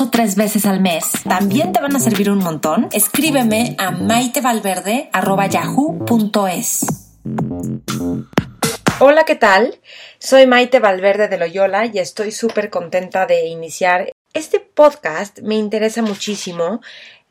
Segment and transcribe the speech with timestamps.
[0.00, 2.88] o tres veces al mes, también te van a servir un montón.
[2.92, 6.86] Escríbeme a maitevalverde.yahoo.com es.
[8.98, 9.78] Hola, ¿qué tal?
[10.18, 15.40] Soy Maite Valverde de Loyola y estoy súper contenta de iniciar este podcast.
[15.40, 16.80] Me interesa muchísimo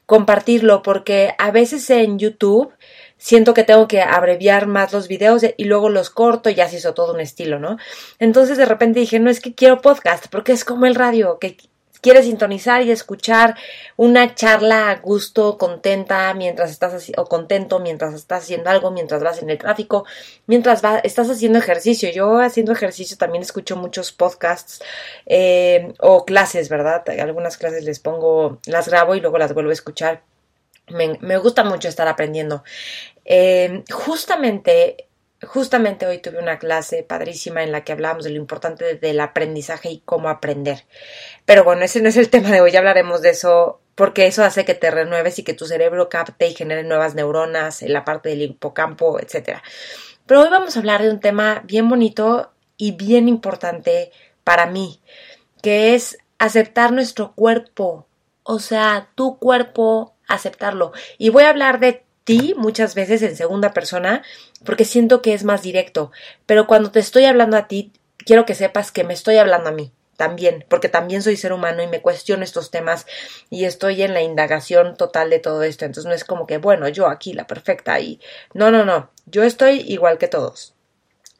[0.05, 2.71] compartirlo porque a veces en YouTube
[3.17, 6.77] siento que tengo que abreviar más los videos y luego los corto y ya se
[6.77, 7.77] hizo todo un estilo, ¿no?
[8.17, 11.57] Entonces de repente dije, no es que quiero podcast porque es como el radio, que
[12.01, 13.55] quieres sintonizar y escuchar
[13.97, 19.41] una charla a gusto, contenta mientras estás o contento mientras estás haciendo algo, mientras vas
[19.41, 20.05] en el tráfico,
[20.47, 22.09] mientras estás haciendo ejercicio.
[22.11, 24.81] Yo haciendo ejercicio también escucho muchos podcasts
[25.25, 27.03] eh, o clases, ¿verdad?
[27.19, 30.23] Algunas clases les pongo, las grabo y luego las vuelvo a escuchar.
[30.89, 32.63] Me, gusta mucho estar aprendiendo.
[33.25, 35.08] Eh, justamente
[35.41, 39.89] Justamente hoy tuve una clase padrísima en la que hablábamos de lo importante del aprendizaje
[39.89, 40.85] y cómo aprender.
[41.45, 44.65] Pero bueno, ese no es el tema de hoy, hablaremos de eso porque eso hace
[44.65, 48.29] que te renueves y que tu cerebro capte y genere nuevas neuronas en la parte
[48.29, 49.59] del hipocampo, etc.
[50.25, 54.11] Pero hoy vamos a hablar de un tema bien bonito y bien importante
[54.43, 55.01] para mí,
[55.61, 58.07] que es aceptar nuestro cuerpo,
[58.43, 60.93] o sea, tu cuerpo, aceptarlo.
[61.17, 62.05] Y voy a hablar de
[62.57, 64.23] muchas veces en segunda persona
[64.63, 66.11] porque siento que es más directo,
[66.45, 67.91] pero cuando te estoy hablando a ti,
[68.25, 71.81] quiero que sepas que me estoy hablando a mí también, porque también soy ser humano
[71.81, 73.05] y me cuestiono estos temas
[73.49, 75.85] y estoy en la indagación total de todo esto.
[75.85, 78.19] Entonces no es como que, bueno, yo aquí la perfecta y
[78.53, 80.75] no, no, no, yo estoy igual que todos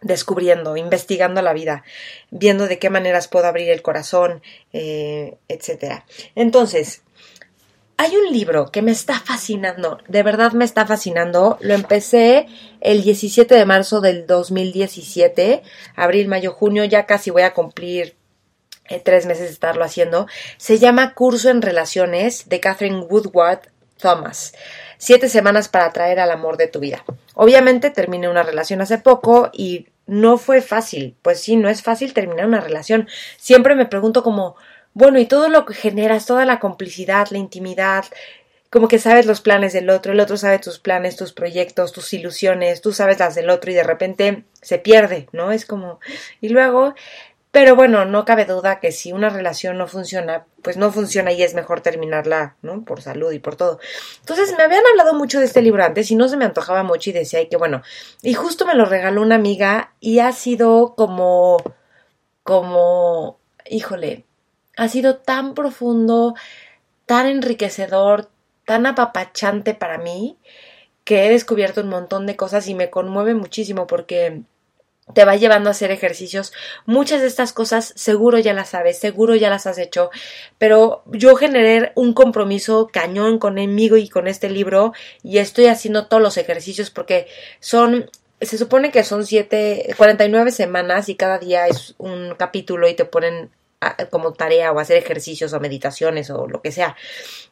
[0.01, 1.83] descubriendo, investigando la vida,
[2.31, 4.41] viendo de qué maneras puedo abrir el corazón,
[4.71, 6.05] eh, etcétera.
[6.35, 7.03] Entonces,
[7.99, 11.57] hay un libro que me está fascinando, de verdad me está fascinando.
[11.59, 12.47] Lo empecé
[12.79, 15.63] el 17 de marzo del 2017,
[15.97, 18.15] abril, mayo, junio, ya casi voy a cumplir
[18.87, 20.27] eh, tres meses de estarlo haciendo.
[20.55, 23.67] Se llama Curso en Relaciones de Catherine Woodward
[23.97, 24.53] Thomas.
[24.97, 27.03] Siete semanas para atraer al amor de tu vida.
[27.33, 31.17] Obviamente terminé una relación hace poco y no fue fácil.
[31.21, 33.09] Pues sí, no es fácil terminar una relación.
[33.37, 34.55] Siempre me pregunto como,
[34.93, 38.05] bueno, y todo lo que generas, toda la complicidad, la intimidad,
[38.69, 42.13] como que sabes los planes del otro, el otro sabe tus planes, tus proyectos, tus
[42.13, 45.51] ilusiones, tú sabes las del otro y de repente se pierde, ¿no?
[45.51, 45.99] Es como...
[46.41, 46.93] Y luego...
[47.51, 51.41] Pero bueno, no cabe duda que si una relación no funciona, pues no funciona y
[51.41, 52.85] es mejor terminarla, ¿no?
[52.85, 53.79] Por salud y por todo.
[54.19, 57.09] Entonces me habían hablado mucho de este libro antes y no se me antojaba mucho
[57.09, 57.81] y decía, ay, que bueno.
[58.21, 61.57] Y justo me lo regaló una amiga y ha sido como,
[62.43, 64.25] como, híjole,
[64.79, 66.35] ha sido tan profundo,
[67.05, 68.29] tan enriquecedor,
[68.65, 70.37] tan apapachante para mí,
[71.03, 74.43] que he descubierto un montón de cosas y me conmueve muchísimo porque
[75.13, 76.53] te va llevando a hacer ejercicios.
[76.85, 80.11] Muchas de estas cosas seguro ya las sabes, seguro ya las has hecho,
[80.57, 86.23] pero yo generé un compromiso cañón conmigo y con este libro y estoy haciendo todos
[86.23, 87.27] los ejercicios porque
[87.59, 88.09] son
[88.39, 93.03] se supone que son siete, 49 semanas y cada día es un capítulo y te
[93.03, 93.51] ponen
[94.09, 96.95] como tarea o hacer ejercicios o meditaciones o lo que sea.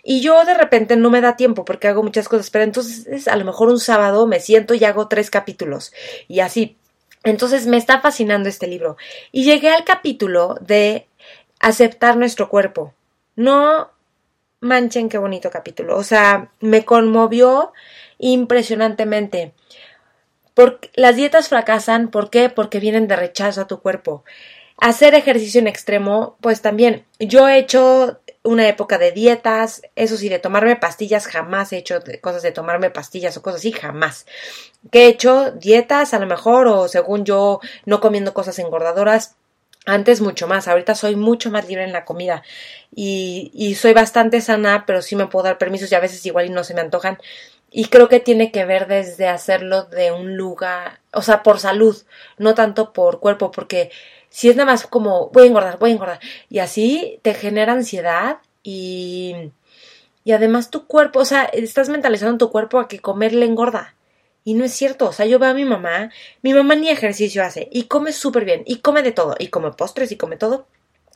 [0.03, 3.35] Y yo de repente no me da tiempo porque hago muchas cosas, pero entonces a
[3.35, 5.93] lo mejor un sábado me siento y hago tres capítulos
[6.27, 6.77] y así.
[7.23, 8.97] Entonces me está fascinando este libro.
[9.31, 11.07] Y llegué al capítulo de
[11.59, 12.93] aceptar nuestro cuerpo.
[13.35, 13.91] No
[14.59, 15.97] manchen qué bonito capítulo.
[15.97, 17.73] O sea, me conmovió
[18.17, 19.53] impresionantemente.
[20.95, 22.49] Las dietas fracasan, ¿por qué?
[22.49, 24.23] Porque vienen de rechazo a tu cuerpo.
[24.79, 27.05] Hacer ejercicio en extremo, pues también.
[27.19, 31.99] Yo he hecho una época de dietas, eso sí, de tomarme pastillas, jamás he hecho
[32.21, 34.25] cosas de tomarme pastillas o cosas así, jamás.
[34.91, 39.35] Que he hecho dietas a lo mejor o según yo no comiendo cosas engordadoras,
[39.87, 42.43] antes mucho más, ahorita soy mucho más libre en la comida
[42.93, 46.45] y, y soy bastante sana, pero sí me puedo dar permisos y a veces igual
[46.45, 47.17] y no se me antojan.
[47.71, 51.97] Y creo que tiene que ver desde hacerlo de un lugar, o sea, por salud,
[52.37, 53.91] no tanto por cuerpo, porque
[54.29, 56.19] si es nada más como voy a engordar, voy a engordar,
[56.49, 59.51] y así te genera ansiedad y,
[60.23, 63.95] y además tu cuerpo, o sea, estás mentalizando tu cuerpo a que comer le engorda.
[64.43, 66.09] Y no es cierto, o sea, yo veo a mi mamá,
[66.41, 69.71] mi mamá ni ejercicio hace y come súper bien y come de todo y come
[69.71, 70.67] postres y come todo.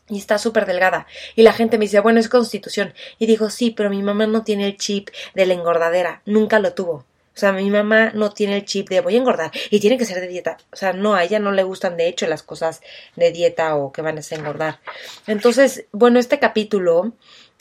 [0.09, 1.07] y está súper delgada.
[1.35, 2.93] Y la gente me dice, bueno, es constitución.
[3.19, 6.73] Y digo, sí, pero mi mamá no tiene el chip de la engordadera, nunca lo
[6.73, 7.05] tuvo.
[7.35, 10.05] O sea, mi mamá no tiene el chip de voy a engordar y tiene que
[10.05, 10.57] ser de dieta.
[10.71, 12.81] O sea, no, a ella no le gustan de hecho las cosas
[13.15, 14.79] de dieta o que van a engordar.
[15.27, 17.13] Entonces, bueno, este capítulo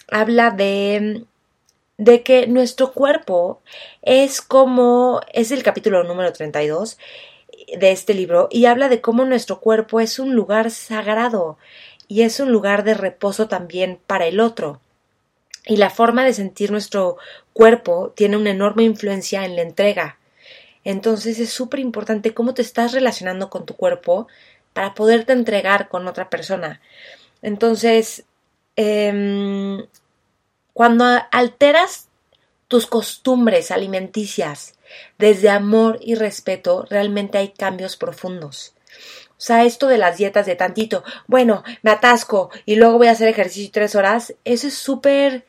[0.08, 1.24] habla de
[2.00, 3.60] de que nuestro cuerpo
[4.00, 6.96] es como es el capítulo número 32
[7.78, 11.58] de este libro y habla de cómo nuestro cuerpo es un lugar sagrado
[12.08, 14.80] y es un lugar de reposo también para el otro.
[15.66, 17.18] Y la forma de sentir nuestro
[17.52, 20.18] cuerpo tiene una enorme influencia en la entrega.
[20.84, 24.28] Entonces es súper importante cómo te estás relacionando con tu cuerpo
[24.72, 26.80] para poderte entregar con otra persona.
[27.42, 28.24] Entonces,
[28.76, 29.84] em,
[30.72, 32.08] cuando alteras
[32.68, 34.74] tus costumbres alimenticias
[35.18, 38.74] desde amor y respeto, realmente hay cambios profundos.
[39.30, 43.12] O sea, esto de las dietas de tantito, bueno, me atasco y luego voy a
[43.12, 45.46] hacer ejercicio tres horas, eso es súper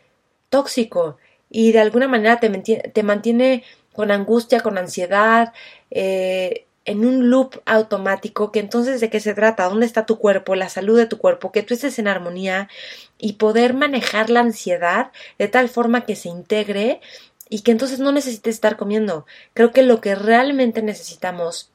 [0.51, 1.17] tóxico
[1.49, 3.63] y de alguna manera te, te, mantiene
[3.93, 5.53] con angustia, con ansiedad,
[5.89, 10.55] eh, en un loop automático que entonces de qué se trata, dónde está tu cuerpo,
[10.55, 12.69] la salud de tu cuerpo, que tú estés en armonía
[13.17, 17.01] y poder manejar la ansiedad de tal forma que se integre
[17.49, 19.25] y que entonces no necesites estar comiendo.
[19.53, 21.69] Creo que lo que realmente necesitamos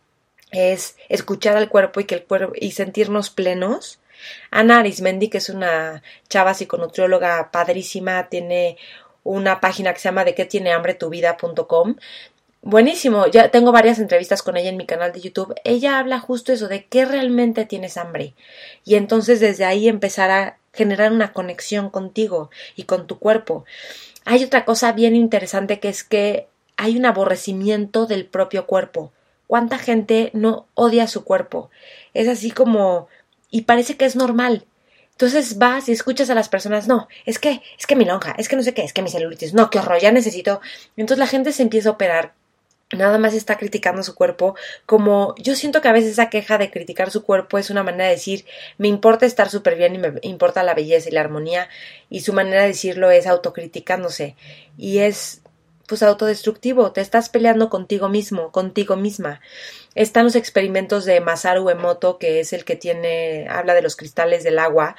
[0.50, 4.00] es escuchar al cuerpo y que el cuerpo y sentirnos plenos.
[4.50, 8.76] Ana Arismendi, que es una chava psiconutrióloga padrísima, tiene
[9.24, 11.96] una página que se llama de qué tiene hambre tu vida.com.
[12.62, 15.54] Buenísimo, ya tengo varias entrevistas con ella en mi canal de YouTube.
[15.62, 18.34] Ella habla justo eso de qué realmente tienes hambre.
[18.84, 23.64] Y entonces desde ahí empezar a generar una conexión contigo y con tu cuerpo.
[24.24, 29.12] Hay otra cosa bien interesante que es que hay un aborrecimiento del propio cuerpo.
[29.46, 31.70] ¿Cuánta gente no odia su cuerpo?
[32.14, 33.08] Es así como...
[33.50, 34.66] y parece que es normal.
[35.12, 38.48] Entonces vas y escuchas a las personas, no, es que, es que mi lonja, es
[38.48, 40.60] que no sé qué, es que mi celulitis, no, qué horror, ya necesito.
[40.96, 42.34] Entonces la gente se empieza a operar
[42.92, 44.54] nada más está criticando su cuerpo,
[44.84, 48.04] como yo siento que a veces esa queja de criticar su cuerpo es una manera
[48.04, 48.44] de decir
[48.78, 51.68] me importa estar súper bien y me importa la belleza y la armonía
[52.10, 54.36] y su manera de decirlo es autocriticándose
[54.78, 55.40] y es
[55.86, 59.40] pues autodestructivo, te estás peleando contigo mismo, contigo misma.
[59.94, 64.44] Están los experimentos de Masaru Emoto, que es el que tiene, habla de los cristales
[64.44, 64.96] del agua.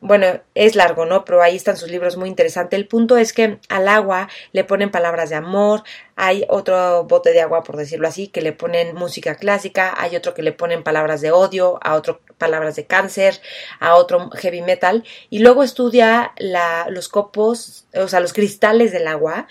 [0.00, 1.24] Bueno, es largo, ¿no?
[1.24, 2.76] Pero ahí están sus libros muy interesantes.
[2.76, 5.84] El punto es que al agua le ponen palabras de amor,
[6.16, 10.34] hay otro bote de agua, por decirlo así, que le ponen música clásica, hay otro
[10.34, 13.40] que le ponen palabras de odio, a otro palabras de cáncer,
[13.78, 19.06] a otro heavy metal, y luego estudia la, los copos, o sea, los cristales del
[19.06, 19.46] agua,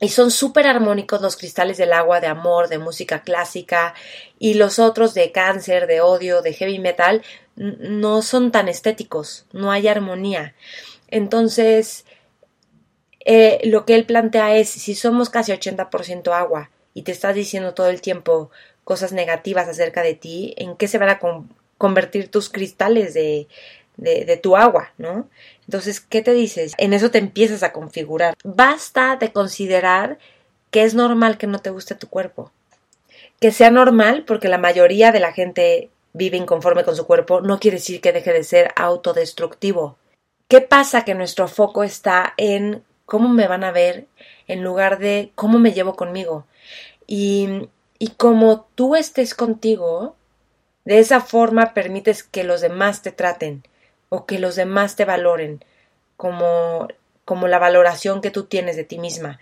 [0.00, 3.94] y son súper armónicos los cristales del agua de amor, de música clásica,
[4.38, 7.22] y los otros de cáncer, de odio, de heavy metal,
[7.56, 10.54] no son tan estéticos, no hay armonía.
[11.08, 12.06] Entonces,
[13.26, 17.74] eh, lo que él plantea es, si somos casi 80% agua y te estás diciendo
[17.74, 18.50] todo el tiempo
[18.84, 21.20] cosas negativas acerca de ti, ¿en qué se van a
[21.76, 23.48] convertir tus cristales de,
[23.96, 25.28] de, tu agua, ¿no?
[25.66, 26.72] Entonces, ¿qué te dices?
[26.78, 28.34] En eso te empiezas a configurar.
[28.44, 30.18] Basta de considerar
[30.70, 32.50] que es normal que no te guste tu cuerpo.
[33.40, 37.60] Que sea normal porque la mayoría de la gente vive inconforme con su cuerpo no
[37.60, 39.96] quiere decir que deje de ser autodestructivo.
[40.48, 44.06] ¿Qué pasa que nuestro foco está en cómo me van a ver
[44.48, 46.46] en lugar de cómo me llevo conmigo?
[47.06, 50.16] Y, y como tú estés contigo,
[50.84, 53.62] de esa forma permites que los demás te traten
[54.10, 55.64] o que los demás te valoren
[56.18, 56.88] como,
[57.24, 59.40] como la valoración que tú tienes de ti misma.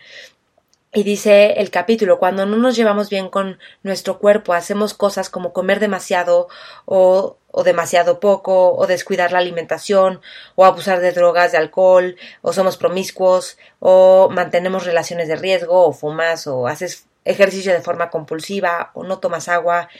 [0.92, 5.52] Y dice el capítulo, cuando no nos llevamos bien con nuestro cuerpo, hacemos cosas como
[5.52, 6.48] comer demasiado
[6.87, 10.22] o, o, demasiado poco, o descuidar la alimentación,
[10.54, 15.92] o abusar de drogas, de alcohol, o somos promiscuos, o mantenemos relaciones de riesgo, o
[15.92, 19.90] fumas, o haces ejercicio de forma compulsiva, o no tomas agua.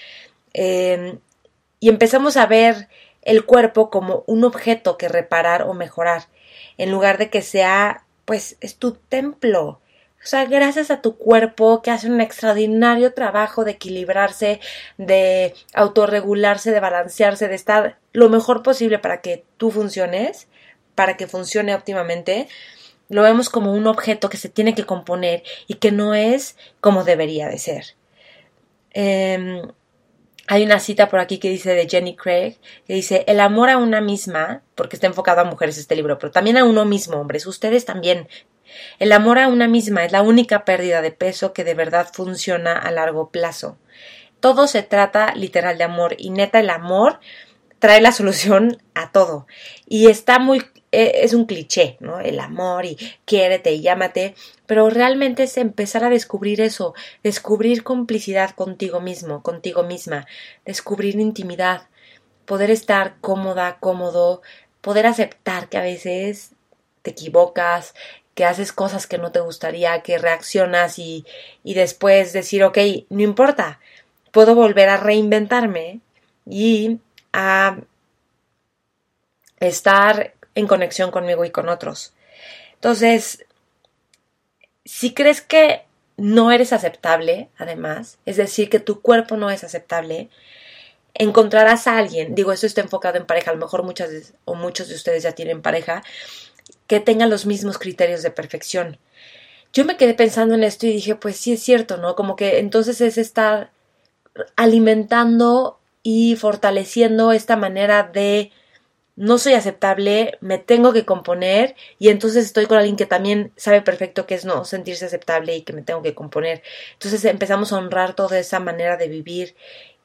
[0.55, 1.19] Eh,
[1.81, 2.89] y empezamos a ver
[3.29, 6.29] el cuerpo como un objeto que reparar o mejorar,
[6.79, 9.83] en lugar de que sea, pues, es tu templo.
[10.23, 14.61] O sea, gracias a tu cuerpo que hace un extraordinario trabajo de equilibrarse,
[14.97, 20.49] de autorregularse, de balancearse, de estar lo mejor posible para que tú funciones,
[20.95, 22.49] para que funcione óptimamente,
[23.11, 27.05] lo vemos como un objeto que se tiene que componer y que no es como
[27.05, 27.85] debería de ser.
[28.95, 29.63] Eh,
[30.49, 33.77] hay una cita por aquí que dice de Jenny Craig, que dice, el amor a
[33.77, 37.47] una misma, porque está enfocado a mujeres este libro, pero también a uno mismo, hombres,
[37.47, 38.29] ustedes también.
[38.99, 42.79] El amor a una misma es la única pérdida de peso que de verdad funciona
[42.79, 43.77] a largo plazo.
[44.41, 47.21] Todo se trata literal de amor y neta el amor
[47.79, 49.47] trae la solución a todo.
[49.87, 52.21] Y está muy, es un cliché, ¿no?
[52.21, 54.35] El amor y quiérete y llámate,
[54.67, 60.27] pero realmente es empezar a descubrir eso, descubrir complicidad contigo mismo, contigo misma,
[60.65, 61.89] descubrir intimidad,
[62.47, 64.43] poder estar cómoda, cómodo,
[64.81, 66.53] poder aceptar que a veces
[67.03, 67.95] te equivocas,
[68.35, 71.27] que haces cosas que no te gustaría, que reaccionas y,
[71.65, 72.79] y después decir, ok,
[73.11, 73.81] no importa,
[74.31, 76.01] puedo volver a reinventarme
[76.47, 77.01] y
[77.33, 77.79] a
[79.61, 82.13] estar en conexión conmigo y con otros.
[82.75, 83.45] Entonces,
[84.85, 85.85] si crees que
[86.17, 90.31] no eres aceptable, además, es decir, que tu cuerpo no es aceptable,
[91.15, 94.89] encontrarás a alguien, digo, esto está enfocado en pareja, a lo mejor muchas o muchos
[94.89, 96.03] de ustedes ya tienen pareja,
[96.87, 98.99] que tenga los mismos criterios de perfección.
[99.73, 102.17] Yo me quedé pensando en esto y dije, pues sí es cierto, ¿no?
[102.17, 103.71] Como que entonces es estar
[104.57, 108.51] alimentando y fortaleciendo esta manera de
[109.19, 113.83] no soy aceptable, me tengo que componer y entonces estoy con alguien que también sabe
[113.83, 116.63] perfecto que es no sentirse aceptable y que me tengo que componer.
[116.93, 119.57] Entonces empezamos a honrar toda esa manera de vivir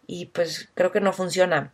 [0.08, 1.72] y pues creo que no funciona.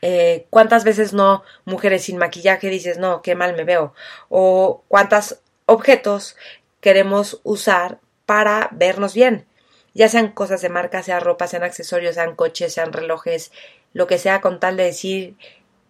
[0.00, 3.92] Eh, ¿Cuántas veces no mujeres sin maquillaje dices no, qué mal me veo?
[4.28, 6.36] O cuántos objetos
[6.80, 9.46] queremos usar para vernos bien
[9.94, 13.52] ya sean cosas de marca, sea ropa, sean accesorios, sean coches, sean relojes,
[13.92, 15.36] lo que sea con tal de decir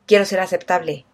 [0.06, 1.04] quiero ser aceptable.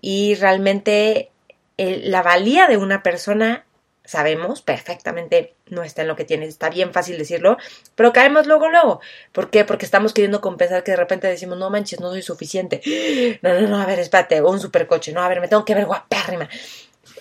[0.00, 1.30] Y realmente
[1.76, 3.64] la valía de una persona,
[4.04, 7.56] sabemos perfectamente, no está en lo que tiene, está bien fácil decirlo,
[7.94, 9.00] pero caemos luego, luego.
[9.32, 9.64] ¿Por qué?
[9.64, 12.80] Porque estamos queriendo compensar que de repente decimos, no manches, no soy suficiente.
[13.42, 15.74] No, no, no, a ver, espérate, o un supercoche, no, a ver, me tengo que
[15.74, 16.48] ver guapérrima.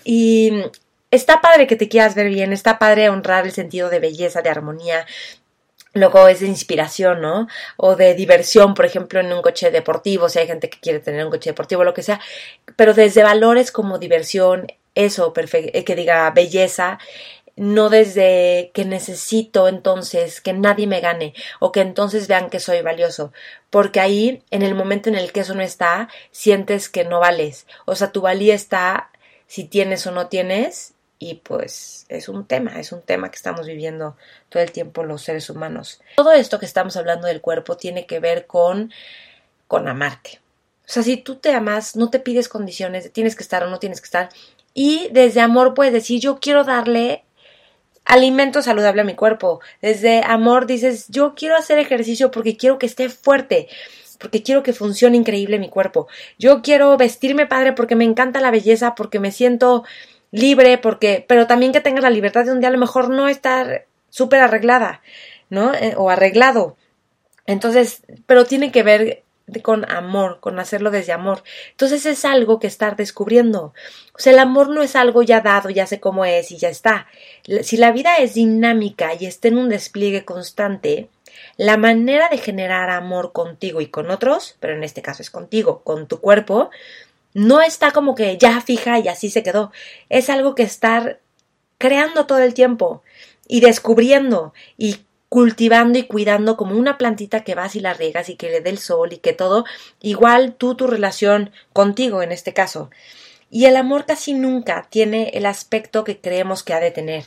[0.04, 0.64] Y
[1.10, 4.50] está padre que te quieras ver bien, está padre honrar el sentido de belleza, de
[4.50, 5.06] armonía,
[5.94, 7.48] Luego es de inspiración, ¿no?
[7.78, 11.26] O de diversión, por ejemplo, en un coche deportivo, si hay gente que quiere tener
[11.26, 12.22] un coche deportivo, lo que sea.
[12.78, 16.98] Pero desde valores como diversión, eso, eh, que diga belleza,
[17.56, 22.82] no desde que necesito entonces que nadie me gane o que entonces vean que soy
[22.82, 23.34] valioso,
[23.70, 27.68] porque ahí, en el momento en el que eso no está, sientes que no vales.
[27.86, 29.12] O sea, tu valía está
[29.48, 33.68] si tienes o no tienes y pues es un tema, es un tema que estamos
[33.68, 34.18] viviendo
[34.50, 36.02] todo el tiempo los seres humanos.
[36.16, 38.92] Todo esto que estamos hablando del cuerpo tiene que ver con
[39.68, 40.42] con amarte.
[40.80, 43.78] O sea, si tú te amas, no te pides condiciones, tienes que estar o no
[43.78, 44.30] tienes que estar.
[44.74, 47.24] Y desde amor puedes decir, yo quiero darle
[48.04, 49.62] alimento saludable a mi cuerpo.
[49.80, 53.68] Desde amor dices, yo quiero hacer ejercicio porque quiero que esté fuerte,
[54.18, 56.08] porque quiero que funcione increíble mi cuerpo.
[56.40, 59.84] Yo quiero vestirme padre porque me encanta la belleza, porque me siento
[60.32, 63.28] libre, porque, pero también que tenga la libertad de un día a lo mejor no
[63.28, 65.02] estar súper arreglada,
[65.50, 65.74] ¿no?
[65.74, 66.78] Eh, o arreglado.
[67.46, 69.24] Entonces, pero tiene que ver
[69.62, 71.44] con amor, con hacerlo desde amor.
[71.72, 73.74] Entonces es algo que estar descubriendo.
[74.16, 76.70] O sea, el amor no es algo ya dado, ya sé cómo es y ya
[76.70, 77.08] está.
[77.64, 81.10] Si la vida es dinámica y está en un despliegue constante,
[81.58, 85.82] la manera de generar amor contigo y con otros, pero en este caso es contigo,
[85.84, 86.70] con tu cuerpo,
[87.34, 89.72] no está como que ya fija y así se quedó.
[90.10, 91.20] Es algo que estar
[91.78, 93.04] creando todo el tiempo
[93.48, 98.36] y descubriendo y cultivando y cuidando como una plantita que vas y la riegas y
[98.36, 99.64] que le dé el sol y que todo,
[100.02, 102.90] igual tú tu relación contigo en este caso.
[103.50, 107.26] Y el amor casi nunca tiene el aspecto que creemos que ha de tener.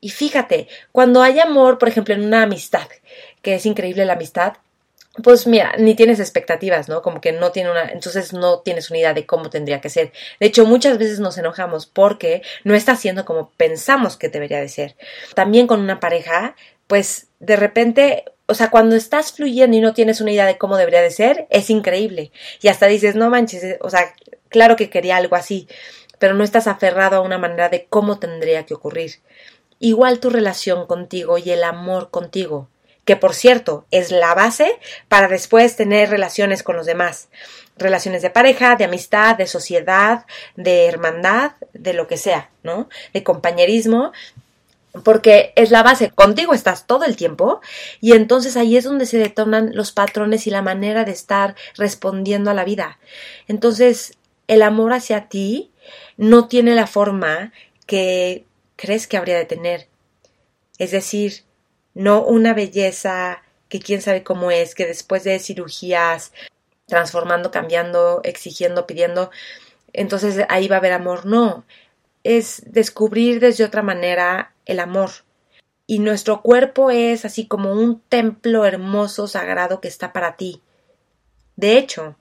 [0.00, 2.88] Y fíjate, cuando hay amor, por ejemplo, en una amistad,
[3.40, 4.54] que es increíble la amistad,
[5.22, 7.00] pues mira, ni tienes expectativas, ¿no?
[7.00, 10.12] Como que no tiene una, entonces no tienes una idea de cómo tendría que ser.
[10.40, 14.68] De hecho, muchas veces nos enojamos porque no está siendo como pensamos que debería de
[14.68, 14.96] ser.
[15.34, 16.56] También con una pareja,
[16.88, 20.76] pues de repente, o sea, cuando estás fluyendo y no tienes una idea de cómo
[20.76, 22.32] debería de ser, es increíble.
[22.60, 24.14] Y hasta dices, no manches, o sea,
[24.48, 25.68] claro que quería algo así,
[26.18, 29.20] pero no estás aferrado a una manera de cómo tendría que ocurrir.
[29.78, 32.68] Igual tu relación contigo y el amor contigo
[33.04, 37.28] que por cierto es la base para después tener relaciones con los demás.
[37.76, 42.88] Relaciones de pareja, de amistad, de sociedad, de hermandad, de lo que sea, ¿no?
[43.12, 44.12] De compañerismo,
[45.02, 46.10] porque es la base.
[46.10, 47.60] Contigo estás todo el tiempo
[48.00, 52.50] y entonces ahí es donde se detonan los patrones y la manera de estar respondiendo
[52.50, 52.98] a la vida.
[53.48, 55.72] Entonces, el amor hacia ti
[56.16, 57.52] no tiene la forma
[57.86, 58.44] que
[58.76, 59.88] crees que habría de tener.
[60.78, 61.44] Es decir,
[61.94, 66.32] no una belleza que quién sabe cómo es, que después de cirugías,
[66.86, 69.30] transformando, cambiando, exigiendo, pidiendo,
[69.92, 71.24] entonces ahí va a haber amor.
[71.26, 71.64] No,
[72.24, 75.10] es descubrir desde otra manera el amor.
[75.86, 80.62] Y nuestro cuerpo es así como un templo hermoso, sagrado que está para ti.
[81.56, 82.16] De hecho,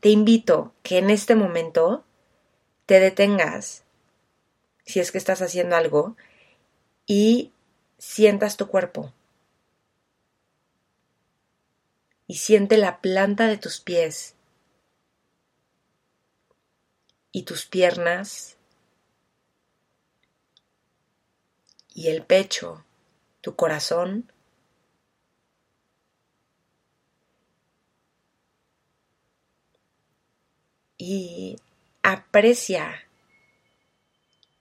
[0.00, 2.04] te invito que en este momento
[2.86, 3.84] te detengas,
[4.84, 6.16] si es que estás haciendo algo,
[7.06, 7.52] y
[8.02, 9.12] sientas tu cuerpo.
[12.26, 14.34] Y siente la planta de tus pies
[17.30, 18.56] y tus piernas
[21.94, 22.84] y el pecho,
[23.40, 24.32] tu corazón.
[30.98, 31.56] Y
[32.02, 33.06] aprecia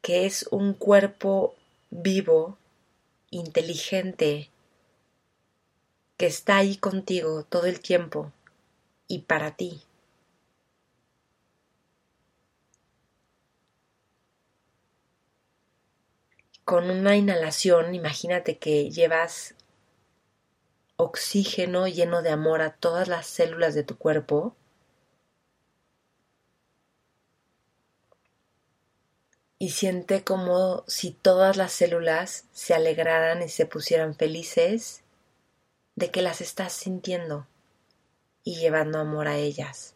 [0.01, 1.55] que es un cuerpo
[1.89, 2.60] vivo,
[3.31, 4.51] inteligente,
[6.17, 8.31] que está ahí contigo todo el tiempo
[9.07, 9.81] y para ti.
[16.63, 19.55] Con una inhalación, imagínate que llevas
[20.95, 24.55] oxígeno lleno de amor a todas las células de tu cuerpo
[29.62, 35.03] y siente como si todas las células se alegraran y se pusieran felices
[35.96, 37.46] de que las estás sintiendo
[38.44, 39.94] y llevando amor a ellas.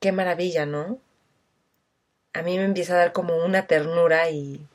[0.00, 0.98] Qué maravilla, ¿no?
[2.32, 4.66] A mí me empieza a dar como una ternura y,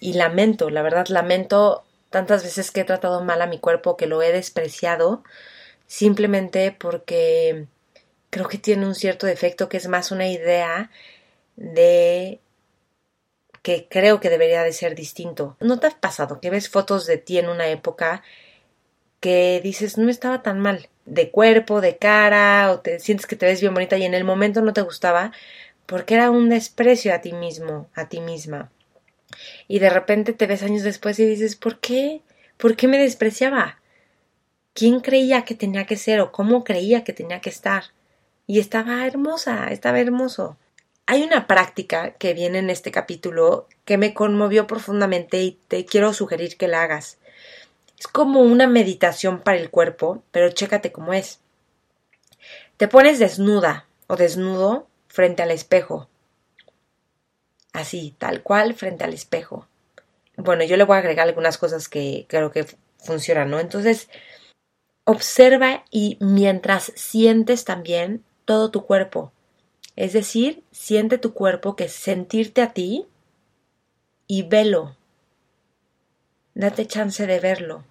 [0.00, 4.08] y lamento, la verdad lamento tantas veces que he tratado mal a mi cuerpo, que
[4.08, 5.22] lo he despreciado,
[5.88, 7.66] simplemente porque
[8.30, 10.90] creo que tiene un cierto defecto que es más una idea
[11.56, 12.40] de
[13.62, 15.56] que creo que debería de ser distinto.
[15.60, 18.22] ¿No te has pasado que ves fotos de ti en una época
[19.20, 23.46] que dices no estaba tan mal de cuerpo, de cara, o te sientes que te
[23.46, 25.32] ves bien bonita y en el momento no te gustaba
[25.86, 28.70] porque era un desprecio a ti mismo, a ti misma.
[29.66, 32.22] Y de repente te ves años después y dices, ¿por qué?
[32.58, 33.77] ¿Por qué me despreciaba?
[34.78, 37.86] Quién creía que tenía que ser o cómo creía que tenía que estar.
[38.46, 40.56] Y estaba hermosa, estaba hermoso.
[41.04, 46.12] Hay una práctica que viene en este capítulo que me conmovió profundamente y te quiero
[46.12, 47.18] sugerir que la hagas.
[47.98, 51.40] Es como una meditación para el cuerpo, pero chécate cómo es.
[52.76, 56.08] Te pones desnuda o desnudo frente al espejo.
[57.72, 59.66] Así, tal cual, frente al espejo.
[60.36, 62.64] Bueno, yo le voy a agregar algunas cosas que creo que
[62.98, 63.58] funcionan, ¿no?
[63.58, 64.08] Entonces,
[65.10, 69.32] Observa y mientras sientes también todo tu cuerpo.
[69.96, 73.06] Es decir, siente tu cuerpo que es sentirte a ti
[74.26, 74.98] y velo.
[76.52, 77.86] Date chance de verlo.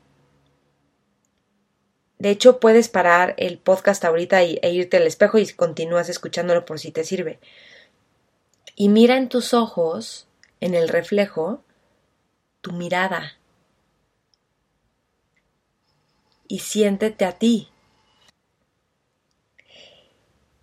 [2.19, 6.77] De hecho, puedes parar el podcast ahorita e irte al espejo y continúas escuchándolo por
[6.77, 7.39] si te sirve.
[8.75, 10.27] Y mira en tus ojos,
[10.59, 11.63] en el reflejo,
[12.61, 13.39] tu mirada
[16.47, 17.69] y siéntete a ti.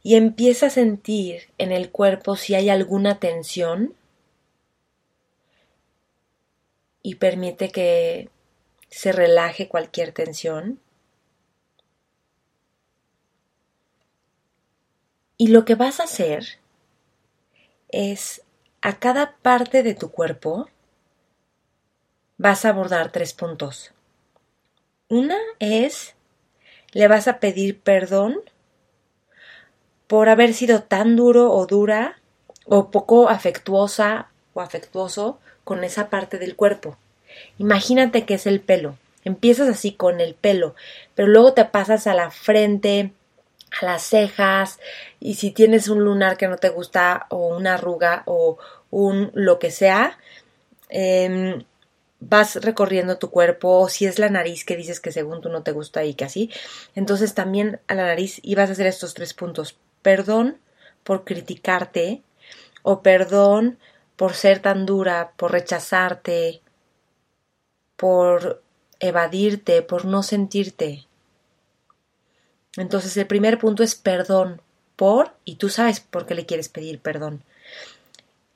[0.03, 3.95] Y empieza a sentir en el cuerpo si hay alguna tensión
[7.03, 8.29] y permite que
[8.91, 10.81] se relaje cualquier tensión.
[15.37, 16.59] Y lo que vas a hacer
[17.89, 18.43] es
[18.83, 20.69] a cada parte de tu cuerpo
[22.39, 23.93] vas a abordar tres puntos.
[25.09, 26.15] Una es,
[26.93, 28.41] le vas a pedir perdón
[30.07, 32.19] por haber sido tan duro o dura
[32.67, 36.97] o poco afectuosa o afectuoso con esa parte del cuerpo.
[37.59, 38.97] Imagínate que es el pelo.
[39.25, 40.75] Empiezas así con el pelo,
[41.15, 43.13] pero luego te pasas a la frente,
[43.81, 44.79] a las cejas,
[45.19, 48.59] y si tienes un lunar que no te gusta, o una arruga, o
[48.91, 50.19] un lo que sea,
[50.91, 51.65] eh,
[52.29, 55.63] vas recorriendo tu cuerpo, o si es la nariz que dices que según tú no
[55.63, 56.51] te gusta y que así,
[56.95, 59.77] entonces también a la nariz y vas a hacer estos tres puntos.
[60.03, 60.59] Perdón
[61.03, 62.23] por criticarte,
[62.83, 63.79] o perdón
[64.17, 66.61] por ser tan dura, por rechazarte,
[67.97, 68.63] por
[69.01, 71.07] evadirte, por no sentirte.
[72.77, 74.61] Entonces el primer punto es perdón
[74.97, 77.43] por, y tú sabes por qué le quieres pedir perdón.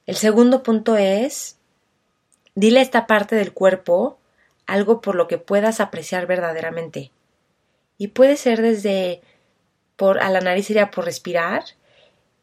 [0.06, 1.57] El segundo punto es
[2.58, 4.18] Dile a esta parte del cuerpo
[4.66, 7.12] algo por lo que puedas apreciar verdaderamente.
[7.98, 9.20] Y puede ser desde
[9.94, 11.62] por a la nariz sería por respirar.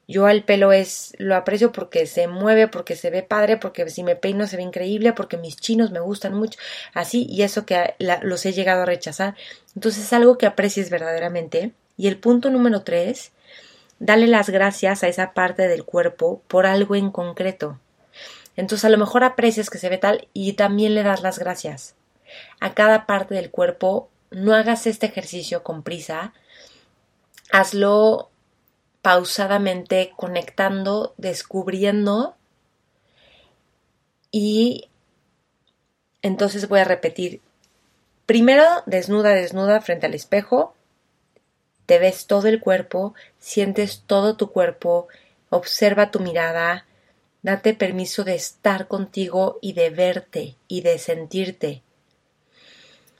[0.07, 4.03] Yo al pelo es lo aprecio porque se mueve, porque se ve padre, porque si
[4.03, 6.57] me peino se ve increíble, porque mis chinos me gustan mucho,
[6.93, 9.35] así y eso que los he llegado a rechazar.
[9.75, 11.73] Entonces es algo que aprecies verdaderamente.
[11.97, 13.33] Y el punto número tres,
[13.99, 17.81] dale las gracias a esa parte del cuerpo por algo en concreto.
[18.55, 21.95] Entonces a lo mejor aprecias que se ve tal y también le das las gracias.
[22.59, 24.09] a cada parte del cuerpo.
[24.31, 26.33] No hagas este ejercicio con prisa.
[27.51, 28.29] Hazlo
[29.01, 32.35] pausadamente, conectando, descubriendo.
[34.31, 34.89] Y
[36.23, 37.41] entonces voy a repetir.
[38.25, 40.73] Primero, desnuda, desnuda frente al espejo.
[41.85, 45.07] Te ves todo el cuerpo, sientes todo tu cuerpo,
[45.51, 46.87] observa tu mirada,
[47.45, 51.83] date permiso de estar contigo y de verte y de sentirte.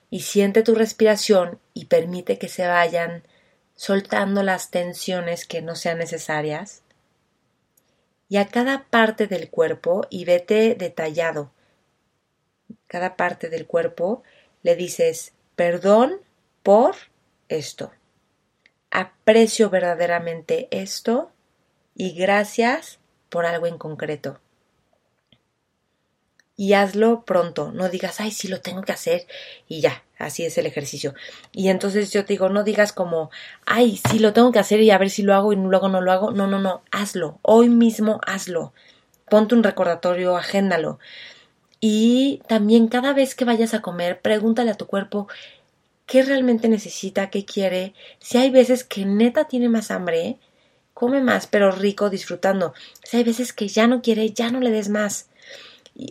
[0.09, 3.21] Y siente tu respiración y permite que se vayan
[3.75, 6.81] soltando las tensiones que no sean necesarias.
[8.27, 11.51] Y a cada parte del cuerpo, y vete detallado,
[12.87, 14.23] cada parte del cuerpo,
[14.63, 16.19] le dices perdón
[16.63, 16.95] por
[17.47, 17.91] esto.
[18.89, 21.29] Aprecio verdaderamente esto
[21.93, 22.97] y gracias
[23.29, 24.39] por algo en concreto.
[26.57, 29.27] Y hazlo pronto, no digas, ay, sí lo tengo que hacer
[29.67, 31.13] y ya, así es el ejercicio.
[31.51, 33.29] Y entonces yo te digo, no digas como,
[33.65, 35.99] ay, sí lo tengo que hacer y a ver si lo hago y luego no
[35.99, 36.31] lo hago.
[36.31, 38.73] No, no, no, hazlo, hoy mismo hazlo.
[39.29, 40.99] Ponte un recordatorio, agéndalo.
[41.81, 45.27] Y también cada vez que vayas a comer, pregúntale a tu cuerpo
[46.05, 47.93] qué realmente necesita, qué quiere.
[48.19, 50.37] Si hay veces que neta tiene más hambre,
[50.95, 52.73] come más, pero rico, disfrutando.
[53.03, 55.29] Si hay veces que ya no quiere, ya no le des más.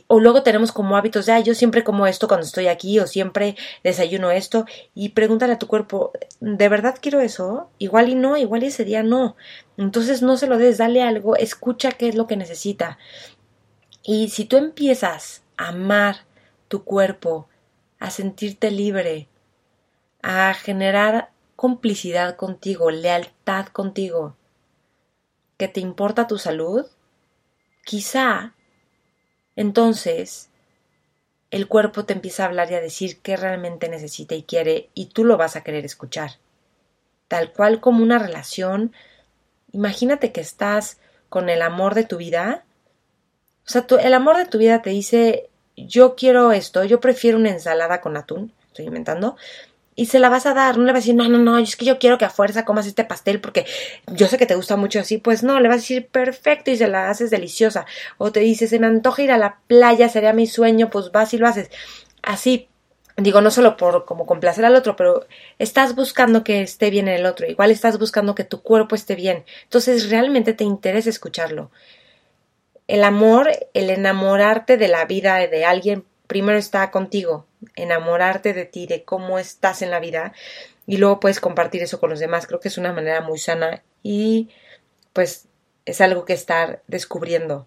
[0.07, 3.07] o luego tenemos como hábitos de, ah, yo siempre como esto cuando estoy aquí, o
[3.07, 7.71] siempre desayuno esto, y pregúntale a tu cuerpo, ¿de verdad quiero eso?
[7.79, 9.37] Igual y no, igual y ese día no.
[9.79, 12.99] Entonces no se lo des, dale algo, escucha qué es lo que necesita.
[14.03, 16.25] Y si tú empiezas a amar
[16.69, 17.49] tu cuerpo,
[17.99, 19.29] a sentirte libre,
[20.23, 24.37] a generar complicidad contigo, lealtad contigo,
[25.57, 26.87] que te importa tu salud,
[27.85, 28.55] quizá
[29.57, 30.51] entonces
[31.51, 35.07] el cuerpo te empieza a hablar y a decir qué realmente necesita y quiere y
[35.07, 36.33] tú lo vas a querer escuchar.
[37.29, 38.93] Tal cual como una relación,
[39.73, 42.65] imagínate que estás con el amor de tu vida.
[43.67, 47.51] O sea, el amor de tu vida te dice, yo quiero esto, yo prefiero una
[47.51, 49.37] ensalada con atún, estoy inventando,
[49.97, 50.77] y se la vas a dar.
[50.77, 52.65] No le vas a decir, no, no, no, es que yo quiero que a fuerza
[52.65, 53.67] comas este pastel porque
[54.07, 55.19] yo sé que te gusta mucho así.
[55.19, 57.87] Pues no, le vas a decir perfecto y se la haces deliciosa.
[58.19, 61.35] O te dice, se me antoja ir a la playa, sería mi sueño, pues vas
[61.35, 61.71] y lo haces.
[62.23, 62.69] Así,
[63.17, 65.27] digo, no solo por como complacer al otro, pero
[65.59, 67.47] estás buscando que esté bien el otro.
[67.47, 69.45] Igual estás buscando que tu cuerpo esté bien.
[69.65, 71.71] Entonces realmente te interesa escucharlo.
[72.87, 77.47] El amor, el enamorarte de la vida de alguien, primero está contigo,
[77.77, 80.33] enamorarte de ti, de cómo estás en la vida
[80.87, 82.47] y luego puedes compartir eso con los demás.
[82.47, 84.51] Creo que es una manera muy sana y
[85.13, 85.47] pues
[85.85, 87.67] es algo que estar descubriendo.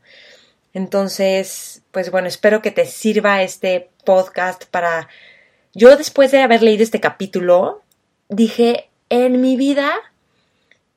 [0.73, 5.07] Entonces, pues bueno, espero que te sirva este podcast para...
[5.73, 7.83] Yo después de haber leído este capítulo,
[8.29, 9.93] dije, en mi vida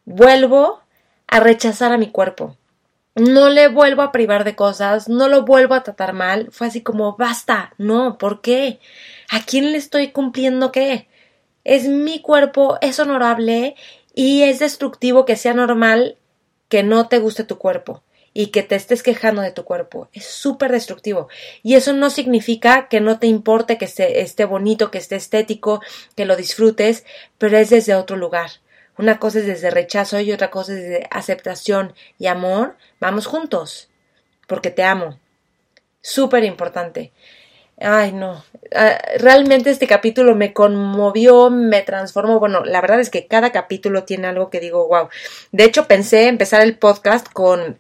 [0.05, 0.83] vuelvo
[1.27, 2.57] a rechazar a mi cuerpo
[3.15, 6.49] no le vuelvo a privar de cosas, no lo vuelvo a tratar mal.
[6.51, 8.81] Fue así como, basta, no, ¿por qué?
[9.31, 11.09] ¿A quién le estoy cumpliendo qué?
[11.65, 13.75] Es mi cuerpo, es honorable
[14.15, 16.17] y es destructivo que sea normal
[16.69, 20.09] que no te guste tu cuerpo y que te estés quejando de tu cuerpo.
[20.13, 21.29] Es súper destructivo.
[21.63, 25.83] Y eso no significa que no te importe que esté, esté bonito, que esté estético,
[26.17, 27.05] que lo disfrutes,
[27.39, 28.51] pero es desde otro lugar.
[29.01, 32.77] Una cosa es desde rechazo y otra cosa es desde aceptación y amor.
[33.01, 33.89] Vamos juntos,
[34.47, 35.19] porque te amo.
[36.03, 37.11] Súper importante.
[37.79, 38.45] Ay, no.
[38.75, 42.39] Ah, realmente este capítulo me conmovió, me transformó.
[42.39, 45.09] Bueno, la verdad es que cada capítulo tiene algo que digo, wow.
[45.51, 47.79] De hecho, pensé empezar el podcast con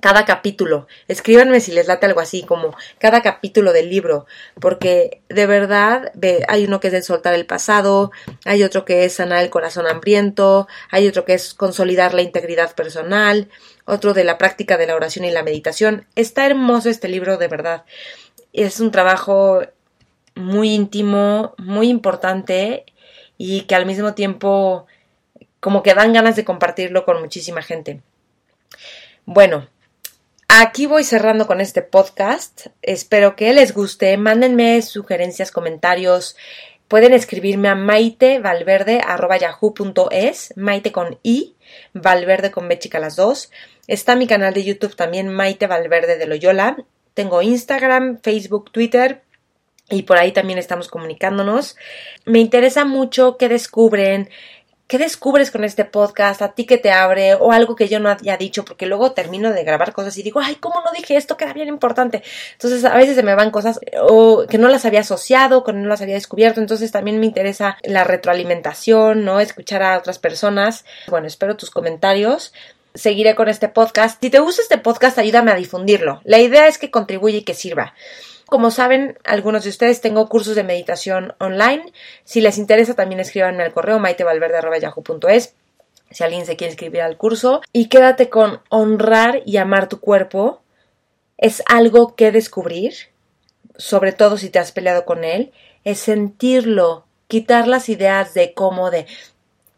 [0.00, 0.86] cada capítulo.
[1.08, 4.26] Escríbanme si les late algo así, como cada capítulo del libro,
[4.60, 6.12] porque de verdad
[6.48, 8.10] hay uno que es de soltar el pasado,
[8.44, 12.74] hay otro que es sanar el corazón hambriento, hay otro que es consolidar la integridad
[12.74, 13.48] personal,
[13.84, 16.06] otro de la práctica de la oración y la meditación.
[16.14, 17.84] Está hermoso este libro, de verdad.
[18.52, 19.62] Es un trabajo
[20.34, 22.86] muy íntimo, muy importante
[23.36, 24.86] y que al mismo tiempo
[25.60, 28.00] como que dan ganas de compartirlo con muchísima gente.
[29.26, 29.68] Bueno,
[30.50, 32.68] Aquí voy cerrando con este podcast.
[32.80, 34.16] Espero que les guste.
[34.16, 36.36] Mándenme sugerencias, comentarios.
[36.88, 41.54] Pueden escribirme a maitevalverde.yahoo.es, maite con i,
[41.92, 43.50] valverde con b chica las dos.
[43.88, 46.78] Está mi canal de YouTube también, Maite Valverde de Loyola.
[47.12, 49.20] Tengo Instagram, Facebook, Twitter
[49.90, 51.76] y por ahí también estamos comunicándonos.
[52.24, 54.30] Me interesa mucho que descubren
[54.88, 56.40] ¿Qué descubres con este podcast?
[56.40, 57.34] ¿A ti que te abre?
[57.34, 58.64] ¿O algo que yo no haya dicho?
[58.64, 61.36] Porque luego termino de grabar cosas y digo, ay, ¿cómo no dije esto?
[61.36, 62.22] Que era bien importante.
[62.52, 65.86] Entonces a veces se me van cosas o que no las había asociado, que no
[65.86, 66.62] las había descubierto.
[66.62, 69.40] Entonces también me interesa la retroalimentación, ¿no?
[69.40, 70.86] Escuchar a otras personas.
[71.08, 72.54] Bueno, espero tus comentarios
[72.94, 74.20] seguiré con este podcast.
[74.20, 76.20] Si te gusta este podcast, ayúdame a difundirlo.
[76.24, 77.94] La idea es que contribuya y que sirva.
[78.48, 81.92] Como saben, algunos de ustedes tengo cursos de meditación online.
[82.24, 85.54] Si les interesa, también escríbanme al correo maitevalverde.yahoo.es
[86.10, 87.60] si alguien se quiere inscribir al curso.
[87.74, 90.62] Y quédate con honrar y amar tu cuerpo.
[91.36, 92.94] Es algo que descubrir,
[93.76, 95.52] sobre todo si te has peleado con él,
[95.84, 99.06] es sentirlo, quitar las ideas de cómo de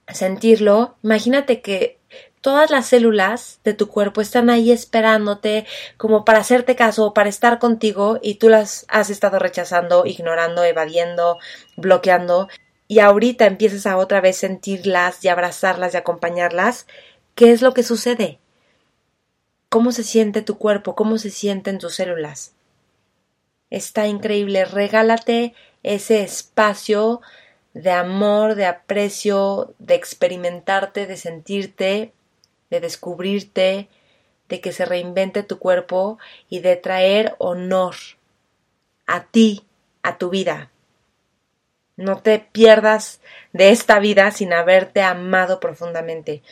[0.06, 0.94] sentirlo.
[1.02, 1.98] Imagínate que
[2.40, 7.59] todas las células de tu cuerpo están ahí esperándote como para hacerte caso, para estar
[7.59, 11.38] contigo y tú las has estado rechazando, ignorando, evadiendo,
[11.76, 12.48] bloqueando
[12.88, 16.87] y ahorita empiezas a otra vez sentirlas y abrazarlas y acompañarlas,
[17.35, 18.40] ¿qué es lo que sucede?
[19.68, 20.96] ¿Cómo se siente tu cuerpo?
[20.96, 22.55] ¿Cómo se sienten tus células?
[23.70, 27.20] Está increíble, regálate ese espacio
[27.74, 32.12] de amor, de aprecio, de experimentarte, de sentirte
[32.70, 33.88] de descubrirte,
[34.48, 37.94] de que se reinvente tu cuerpo y de traer honor
[39.06, 39.64] a ti,
[40.02, 40.70] a tu vida.
[41.96, 43.20] No te pierdas
[43.52, 46.42] de esta vida sin haberte amado profundamente.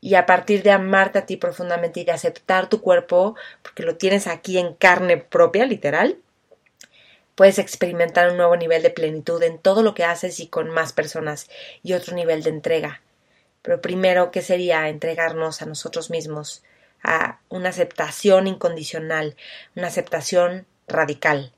[0.00, 3.96] Y a partir de amarte a ti profundamente y de aceptar tu cuerpo, porque lo
[3.96, 6.18] tienes aquí en carne propia, literal,
[7.34, 10.92] puedes experimentar un nuevo nivel de plenitud en todo lo que haces y con más
[10.92, 11.48] personas
[11.82, 13.00] y otro nivel de entrega.
[13.62, 16.62] Pero primero, ¿qué sería entregarnos a nosotros mismos,
[17.02, 19.36] a una aceptación incondicional,
[19.76, 21.52] una aceptación radical?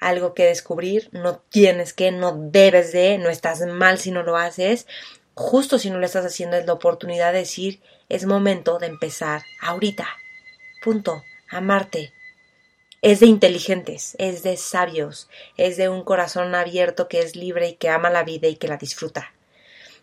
[0.00, 4.36] Algo que descubrir, no tienes que, no debes de, no estás mal si no lo
[4.36, 4.86] haces,
[5.34, 9.42] justo si no lo estás haciendo es la oportunidad de decir, es momento de empezar
[9.60, 10.06] ahorita.
[10.82, 11.22] Punto.
[11.52, 12.14] Amarte.
[13.02, 17.74] Es de inteligentes, es de sabios, es de un corazón abierto que es libre y
[17.74, 19.32] que ama la vida y que la disfruta.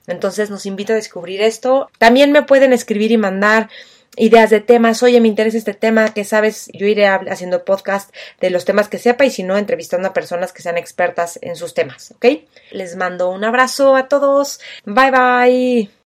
[0.09, 1.89] Entonces nos invito a descubrir esto.
[1.97, 3.69] También me pueden escribir y mandar
[4.17, 5.01] ideas de temas.
[5.03, 8.97] Oye, me interesa este tema, que sabes, yo iré haciendo podcast de los temas que
[8.97, 12.25] sepa y si no, entrevistando a personas que sean expertas en sus temas, ¿ok?
[12.71, 14.59] Les mando un abrazo a todos.
[14.85, 15.98] Bye bye.